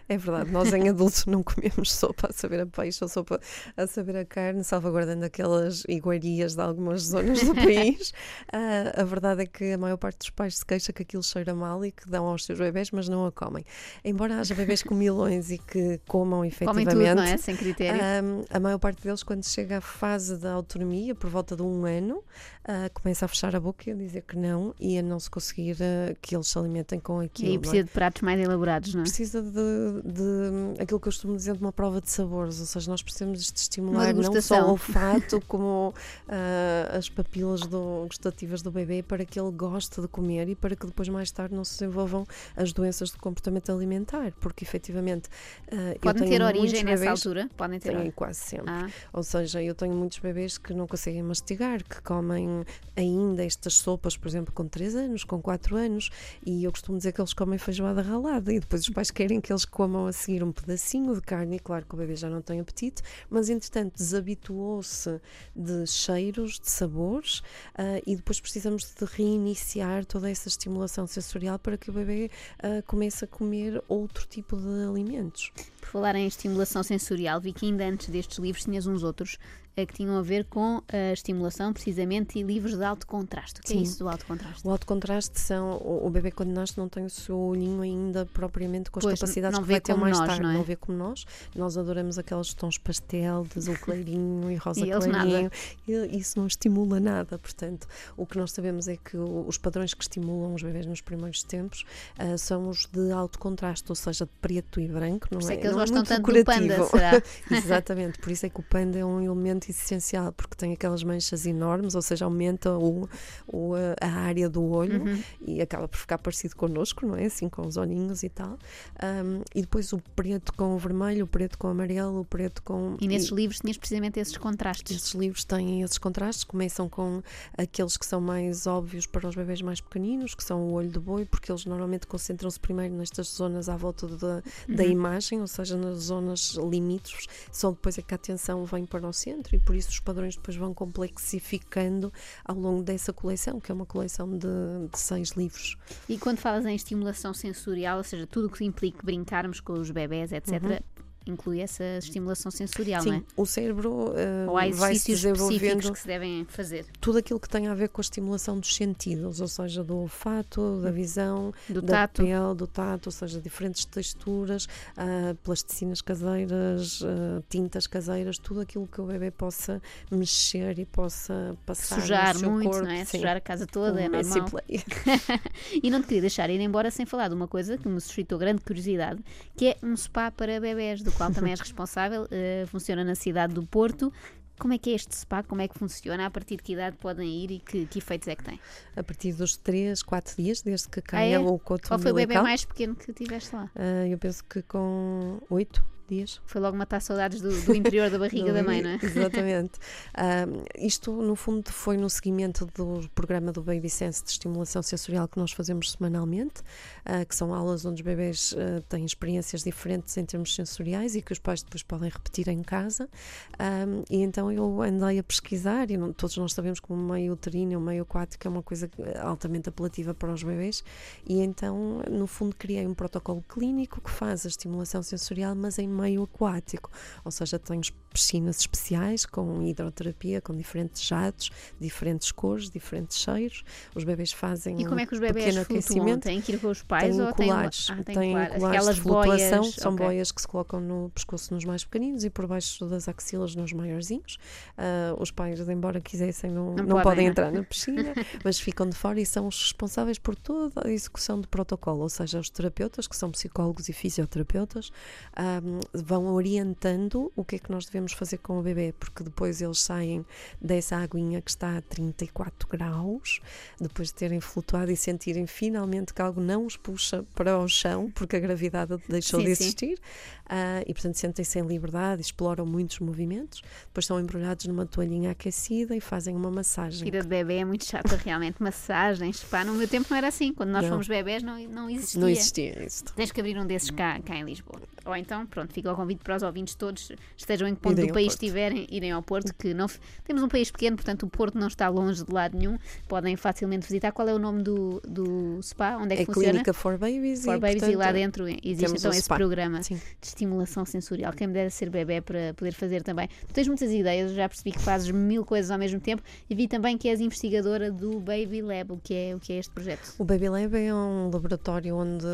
[0.10, 3.40] É verdade, nós em adultos não comemos sopa a saber a peixe ou sopa
[3.78, 8.10] a saber a carne, salvaguardando aquelas iguarias de algumas zonas do país.
[8.54, 11.56] Uh, a verdade é que a maior parte dos pais se queixa que aquilo cheira
[11.56, 13.64] mal e que dão aos seus bebés, mas não a comem.
[14.04, 16.90] Embora haja bebés com milões e que comam efetivamente.
[16.90, 17.38] Comem tudo, não é?
[17.38, 18.02] Sem critério.
[18.02, 21.86] Uh, a maior parte deles, quando chega à fase da autonomia, por volta de um
[21.86, 25.20] ano, uh, começa a fechar a boca e a dizer que não e a não
[25.20, 27.54] se conseguir uh, que eles se alimentem com aquilo.
[27.54, 27.84] E precisa é?
[27.84, 29.04] de pratos mais elaborados, não é?
[29.04, 32.90] Precisa de, de, aquilo que eu costumo dizer de uma prova de sabores, ou seja,
[32.90, 38.72] nós precisamos de estimular não só o olfato como uh, as papilas do, gustativas do
[38.72, 41.80] bebê para que ele goste de comer e para que depois mais tarde não se
[41.80, 42.26] desenvolvam
[42.56, 45.28] as doenças do comportamento alimentar, porque efetivamente
[45.72, 48.70] uh, podem ter origem nessa bebês, altura, podem ter têm quase sempre.
[48.70, 48.88] Ah.
[49.12, 52.64] Ou seja, eu tenho muitos bebês que não conseguem mastigar, que comem
[52.96, 56.10] ainda estas sopas, por exemplo, com 3 anos, com 4 anos,
[56.46, 59.52] e eu costumo dizer que eles comem feijoada ralada e depois os pais querem que
[59.52, 62.42] eles comam a seguir um pedacinho de carne, e claro que o bebê já não
[62.42, 65.20] tem apetite, mas entretanto desabituou-se
[65.56, 71.78] de cheiros, de sabores, uh, e depois precisamos de reiniciar toda essa estimulação sensorial para
[71.78, 75.52] que o bebê uh, comece a comer outro tipo de alimentos.
[75.80, 79.38] Por falar em estimulação sensorial, vi que ainda antes destes livros tinhas uns outros
[79.76, 83.60] que tinham a ver com a estimulação, precisamente, e livros de alto contraste.
[83.60, 83.80] O que é Sim.
[83.80, 84.68] é isso do alto contraste?
[84.68, 85.78] O alto contraste são.
[85.78, 89.20] O, o bebê, quando nasce, não tem o seu olhinho ainda propriamente com as Pois,
[89.20, 90.44] capacidades não que vê vai ter mais nós, tarde.
[90.44, 90.64] não é?
[90.64, 91.26] vê como nós.
[91.56, 95.52] Nós adoramos aqueles tons pastel, de azul clarinho e rosa E clarinho.
[95.88, 97.38] E isso não estimula nada.
[97.40, 101.44] Portanto, o que nós sabemos é que os padrões que estimulam os bebês nos primeiros
[101.44, 101.84] tempos
[102.18, 105.28] ah, são os de alto contraste, ou seja, de preto e branco.
[105.32, 106.90] Não Por é é, que eles não é gostam muito tanto do panda, decorativo.
[106.90, 107.24] será?
[107.58, 111.46] Exatamente, por isso é que o panda é um elemento essencial, porque tem aquelas manchas
[111.46, 113.08] enormes, ou seja, aumenta o,
[113.48, 115.22] o, a- área do olho Uhum.
[115.46, 117.26] e acaba por ficar parecido connosco, não é?
[117.26, 118.58] Assim, com os olhinhos e tal.
[119.04, 122.62] Um, e depois o preto com o vermelho, o preto com o amarelo, o preto
[122.64, 122.96] com.
[123.02, 124.96] E nesses livros tinhas precisamente esses contrastes.
[124.96, 127.22] Estes livros têm esses contrastes, começam com
[127.58, 131.00] aqueles que são mais óbvios para os bebês mais pequeninos, que são o olho de
[131.00, 135.76] boi, porque eles normalmente concentram-se primeiro nestas zonas à volta da, da imagem, ou seja,
[135.78, 139.76] nas zonas limítrofes, só depois é que a atenção vem para o centro e por
[139.76, 142.12] isso os padrões depois vão complexificando
[142.44, 144.48] ao longo dessa coleção, que é uma coleção de,
[144.92, 145.78] de seis livros.
[146.10, 149.92] E quando falas em estimulação sensorial, ou seja, tudo o que implique brincarmos com os
[149.92, 150.82] bebés, etc.,
[151.26, 153.18] inclui essa estimulação sensorial, não é?
[153.20, 156.86] Sim, o cérebro eh, Ou há vai se desenvolvendo que se devem fazer?
[157.00, 160.82] tudo aquilo que tem a ver com a estimulação dos sentidos, ou seja, do olfato,
[160.82, 162.24] da visão, Do da tato?
[162.24, 168.88] pele, do tato, ou seja, diferentes texturas, ah, plasticinas caseiras, ah, tintas caseiras, tudo aquilo
[168.88, 169.82] que o bebê possa
[170.12, 172.86] mexer e possa passar Sujar muito, corpo.
[172.86, 173.06] não é?
[173.06, 173.18] sim.
[173.18, 174.50] Sujar a casa toda, é Um messy normal.
[174.50, 174.84] play.
[175.82, 178.38] E não te queria deixar ir embora sem falar de uma coisa que me suscitou
[178.38, 179.24] grande curiosidade,
[179.56, 183.54] que é um spa para bebés, do qual também és responsável, eh, funciona na cidade
[183.54, 184.12] do Porto.
[184.60, 185.42] Como é que é este spa?
[185.44, 186.26] Como é que funciona?
[186.28, 188.60] A partir de que idade podem ir e que, que efeitos é que tem?
[188.96, 191.40] A partir dos 3, 4 dias, desde que Ah, caia é?
[191.40, 193.70] o coto Qual foi o bebê mais pequeno que tiveste lá?
[193.76, 196.42] ah, eu penso que com 8 dias.
[196.46, 199.00] Foi logo matar saudades do, do interior da barriga da mãe, não é?
[199.02, 199.74] Exatamente.
[200.78, 205.38] Isto, no fundo, foi no seguimento do programa do Baby Sense de estimulação sensorial que
[205.38, 206.62] nós fazemos semanalmente,
[207.06, 211.22] ah, que são aulas onde os bebês ah, têm experiências diferentes em termos sensoriais e
[211.22, 213.10] que os pais depois podem repetir em casa.
[213.58, 217.34] Ah, e então eu andei a pesquisar, e não- todos nós sabemos que o meio
[217.34, 218.90] uterino e o meio aquático é uma coisa
[219.22, 220.84] altamente apelativa para os bebês,
[221.28, 225.88] e então, no fundo, criei um protocolo clínico que faz a estimulação sensorial, mas em
[225.88, 226.92] meio aquático,
[227.24, 231.50] ou seja, temos piscinas especiais com hidroterapia, com diferentes jatos,
[231.80, 233.64] diferentes cores, diferentes cheiros.
[233.96, 235.62] Os bebês fazem E como é que os flutuam?
[235.62, 236.24] aquecimento.
[236.24, 238.64] Têm que ir com os pais Têm ou colares, têm, ah, têm têm colares.
[238.64, 240.06] Aquelas de flutuação, boias, são ok.
[240.06, 243.74] boias que se colocam no pescoço nos mais pequeninos e por baixo das axilas nos
[243.74, 244.38] maiorzinhos.
[244.78, 248.88] Ah, os pais, embora quisessem, não, Não não, podem, podem entrar na piscina, mas ficam
[248.88, 252.50] de fora e são os responsáveis por toda a execução do protocolo, ou seja, os
[252.50, 254.92] terapeutas, que são psicólogos e fisioterapeutas,
[255.36, 255.62] ah,
[255.94, 259.80] vão orientando o que é que nós devemos fazer com o bebê, porque depois eles
[259.80, 260.26] saem
[260.62, 263.40] dessa aguinha que está a 34 graus,
[263.80, 268.12] depois de terem flutuado e sentirem finalmente que algo não os puxa para o chão,
[268.14, 270.00] porque a gravidade deixou Sim, de existir,
[270.46, 275.96] ah, e portanto sentem-se em liberdade, exploram muitos movimentos, depois são embrulhados numa toalhinha aquecida
[275.96, 277.04] e fazem uma massagem.
[277.04, 278.62] Vida de bebê é muito chata, realmente.
[278.62, 280.54] Massagens, pá, no meu tempo não era assim.
[280.54, 280.92] Quando nós Não.
[280.92, 282.22] fomos bebés não, não existia.
[282.22, 283.14] Não existia isto.
[283.14, 284.82] Tens que abrir um desses cá, cá em Lisboa.
[285.06, 288.06] Ou então, pronto, fica o convite para os ouvintes todos, estejam em que ponto Irem
[288.06, 289.88] do ao país estiverem, irem ao Porto, que não,
[290.24, 292.78] temos um país pequeno, portanto o Porto não está longe de lado nenhum,
[293.08, 294.12] podem facilmente visitar.
[294.12, 295.98] Qual é o nome do, do spa?
[295.98, 296.50] Onde é que É funciona?
[296.50, 299.36] clínica for babies For e, Babies e lá portanto, dentro existe então o esse spa.
[299.36, 299.96] programa Sim.
[299.96, 301.34] de estimulação sensorial.
[301.34, 303.28] Quem me dera ser bebê para poder fazer também.
[303.48, 306.68] Tu tens muitas ideias, já percebi que fazes mil coisas ao mesmo tempo e vi
[306.68, 310.14] também que és investigadora do Baby Lab, o que é, o que é este projeto.
[310.18, 312.26] O Baby Lab é um laboratório onde,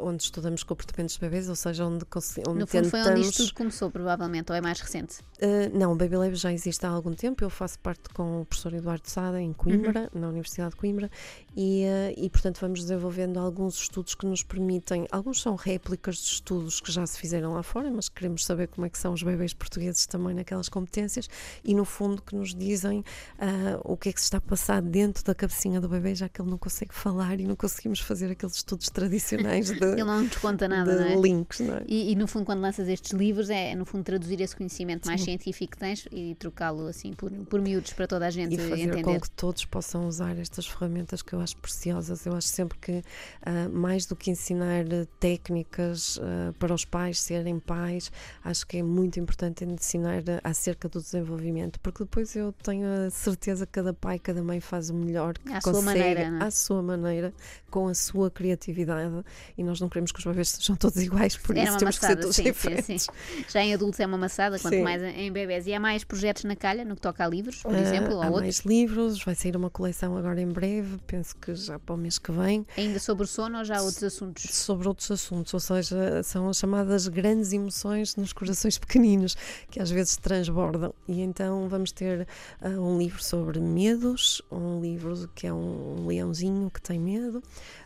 [0.00, 2.04] onde estudamos comportamentos de bebês, ou seja, onde,
[2.48, 3.20] onde No fundo foi tentamos...
[3.20, 4.89] onde isto tudo começou, provavelmente, ou é mais recente?
[4.90, 5.22] recente.
[5.42, 7.42] Uh, não, o Baby Lab já existe há algum tempo.
[7.42, 10.20] Eu faço parte com o professor Eduardo Sada em Coimbra, Uhum.
[10.20, 11.10] na Universidade de Coimbra,
[11.56, 15.06] e, uh, e portanto vamos desenvolvendo alguns estudos que nos permitem.
[15.10, 18.86] Alguns são réplicas de estudos que já se fizeram lá fora, mas queremos saber como
[18.86, 21.28] é que são os bebês portugueses também naquelas competências
[21.64, 24.82] e no fundo que nos dizem uh, o que é que se está a passar
[24.82, 28.30] dentro da cabecinha do bebê, já que ele não consegue falar e não conseguimos fazer
[28.30, 31.14] aqueles estudos tradicionais de, Ele não nos conta nada, não é?
[31.16, 31.82] links, não é?
[31.86, 35.29] E, e, no fundo, quando lanças estes livros, é no fundo traduzir esse conhecimento mais
[35.30, 38.82] científico que tens e trocá-lo assim por, por miúdos para toda a gente e fazer
[38.82, 39.02] entender.
[39.02, 42.26] com que todos possam usar estas ferramentas que eu acho preciosas.
[42.26, 43.02] Eu acho sempre que
[43.42, 48.10] ah, mais do que ensinar eh, técnicas ah, para os pais serem pais,
[48.44, 53.10] acho que é muito importante ensinar ah, acerca do desenvolvimento, porque depois eu tenho a
[53.10, 56.40] certeza que cada pai, cada mãe faz o melhor que À sua consegue, maneira, não
[56.40, 56.44] é?
[56.44, 57.32] à sua maneira,
[57.70, 59.24] com a sua criatividade,
[59.56, 62.16] e nós não queremos que os bebês sejam todos iguais, por Era isso temos maçada,
[62.16, 63.02] que ser todos sim, sim, diferentes.
[63.04, 63.44] sim.
[63.48, 64.82] Já em adultos é uma maçada, quanto Sim.
[64.82, 65.66] mais em bebés.
[65.66, 68.22] E há mais projetos na calha, no que toca a livros, por Ah, exemplo, ou
[68.22, 68.42] há outros.
[68.42, 72.16] mais livros, vai sair uma coleção agora em breve, penso que já para o mês
[72.16, 74.44] que vem, Ainda sobre o sono ou já há outros assuntos?
[74.44, 79.36] sobre outros assuntos, ou seja, são as chamadas grandes emoções nos corações pequeninos,
[79.68, 80.94] que às vezes transbordam.
[81.08, 82.28] E então vamos ter
[82.60, 87.42] ah, um livro sobre medos, um livro que é um leãozinho que tem medo,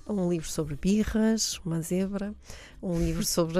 [0.06, 2.34] um livro sobre birras, uma zebra,
[2.82, 3.58] um livro sobre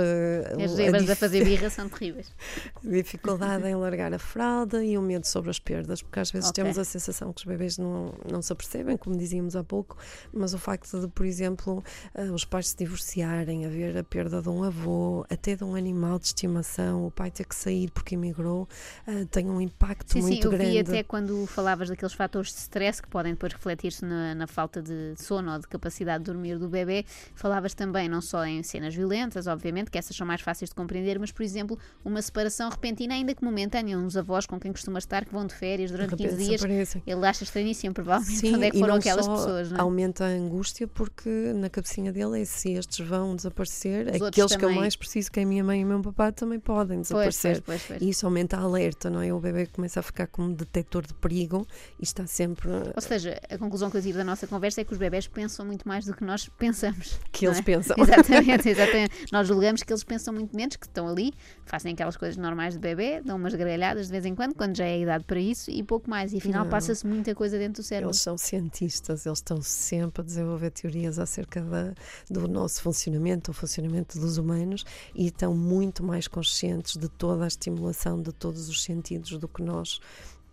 [0.63, 2.31] As a zebras a dif- fazer birra são terríveis.
[2.83, 6.63] dificuldade em largar a fralda e o medo sobre as perdas, porque às vezes Ok.
[6.63, 9.97] temos a sensação que os bebês não, não se apercebem, como dizíamos há pouco,
[10.33, 11.83] mas o facto de, por exemplo,
[12.15, 16.19] eh, os pais se divorciarem, haver a perda de um avô, até de um animal
[16.19, 18.69] de estimação, o pai ter que sair porque emigrou,
[19.07, 20.79] eh, tem um impacto Sim, sim, muito eu vi grande.
[20.81, 25.15] até quando falavas daqueles fatores de stress que podem depois refletir-se na, na falta de
[25.17, 27.05] sono ou de capacidade de dormir do bebê,
[27.35, 31.19] falavas também não só em cenas violentas, obviamente, que essas são mais fáceis de compreender,
[31.19, 35.25] mas, por exemplo, uma separação repentina, ainda que momentânea, uns avós com quem costuma estar
[35.25, 38.65] que vão de férias De durante repente 15 dias, ele acha estranhíssimo, provavelmente, Sim, onde
[38.67, 39.81] é que foram aquelas pessoas, não é?
[39.81, 44.65] aumenta a angústia porque na cabecinha dele é se estes vão desaparecer, Os aqueles que
[44.65, 47.63] eu mais preciso, que é a minha mãe e o meu papá, também podem desaparecer.
[47.63, 48.03] pois, pois, pois.
[48.03, 49.33] E isso aumenta a alerta, não é?
[49.33, 51.67] O bebê começa a ficar como detector de perigo
[51.99, 54.93] e está sempre Ou seja, a conclusão que eu tiro da nossa conversa é que
[54.93, 57.19] os bebés pensam muito mais do que nós pensamos.
[57.31, 57.63] que eles é?
[57.63, 57.97] pensam.
[58.01, 59.27] Exatamente, exatamente.
[59.33, 61.33] Nós julgamos que eles pensam muito menos, que estão ali,
[61.65, 64.85] fazem aquelas coisas normais de bebê, dão umas gargalhadas de vez em quando, quando já
[64.85, 66.33] é a idade para isso, e pouco mais.
[66.33, 68.11] E afinal passa-se muita coisa dentro do cérebro.
[68.11, 71.95] Eles são cientistas, eles estão sempre a desenvolver teorias acerca da,
[72.31, 77.49] do nosso funcionamento, do funcionamento dos humanos e estão muito mais conscientes de toda a
[77.49, 80.01] estimulação de todos os sentidos do que nós.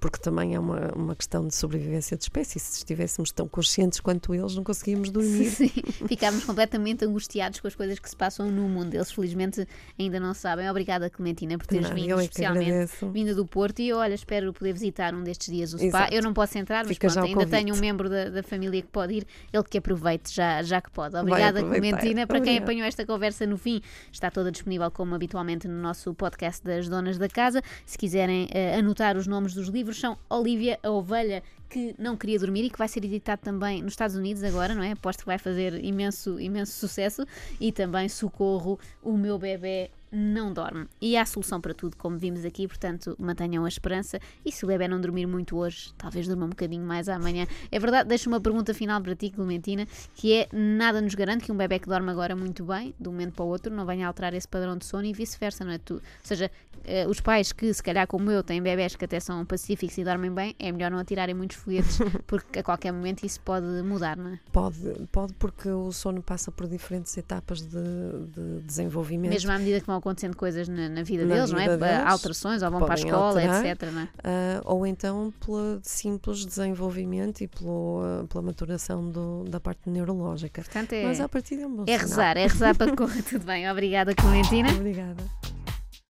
[0.02, 2.58] Porque também é uma, uma questão de sobrevivência de espécie.
[2.60, 5.45] Se estivéssemos tão conscientes quanto eles, não conseguíamos dormir.
[5.54, 5.70] Sim,
[6.08, 8.95] ficámos completamente angustiados com as coisas que se passam no mundo.
[8.95, 9.68] Eles, felizmente,
[9.99, 10.68] ainda não sabem.
[10.68, 13.78] Obrigada, Clementina, por teres Não, vindo, é especialmente vinda do Porto.
[13.78, 15.86] E eu, olha, espero poder visitar um destes dias o spa.
[15.86, 16.14] Exato.
[16.16, 19.14] Eu não posso entrar, mas pronto, ainda tenho um membro da, da família que pode
[19.14, 19.28] ir.
[19.54, 21.16] Ele que aproveite, já, já que pode.
[21.16, 21.62] Obrigada.
[21.62, 22.26] Clementina.
[22.26, 23.80] Para quem apanhou esta conversa no fim,
[24.12, 27.62] está toda disponível, como habitualmente, no nosso podcast das Donas da Casa.
[27.86, 32.38] Se quiserem eh, anotar os nomes dos livros, são Olivia, a Ovelha que não queria
[32.38, 34.91] dormir e que vai ser editado também nos Estados Unidos agora, não é?
[34.91, 37.26] Aposto que vai fazer imenso, imenso sucesso.
[37.59, 40.88] E também Socorro, o meu bebê não dorme.
[40.99, 44.19] E há solução para tudo, como vimos aqui, portanto, mantenham a esperança.
[44.45, 47.47] E se o bebê não dormir muito hoje, talvez durma um bocadinho mais amanhã.
[47.72, 51.51] É verdade, deixo uma pergunta final para ti, Clementina, que é: nada nos garante que
[51.51, 54.05] um bebê que dorme agora muito bem, de um momento para o outro, não venha
[54.05, 55.78] alterar esse padrão de sono e vice-versa, não é?
[55.78, 56.51] Tu, ou seja,
[56.84, 60.03] eh, os pais que, se calhar como eu, têm bebés que até são pacíficos e
[60.03, 64.18] dormem bem, é melhor não atirarem muitos foguetes, porque a qualquer momento isso pode mudar,
[64.18, 64.39] não é?
[64.51, 64.78] Pode,
[65.12, 69.32] pode porque o sono passa por diferentes etapas de, de desenvolvimento.
[69.32, 71.64] Mesmo à medida que vão acontecendo coisas na, na vida Na deles, não é?
[71.64, 73.66] vida deles, Alterações, ou vão para a escola, alterar.
[73.66, 74.09] etc, não é?
[74.24, 80.62] Ah, ou então pelo simples desenvolvimento e pelo, ah, pela maturação do- da parte neurológica.
[80.62, 81.99] Portanto, é, Mas a partir é um bom é sinal.
[82.07, 83.70] rezar, é rezar para que corra tudo bem.
[83.70, 84.70] Obrigada, Clementina.
[84.72, 85.24] Obrigada.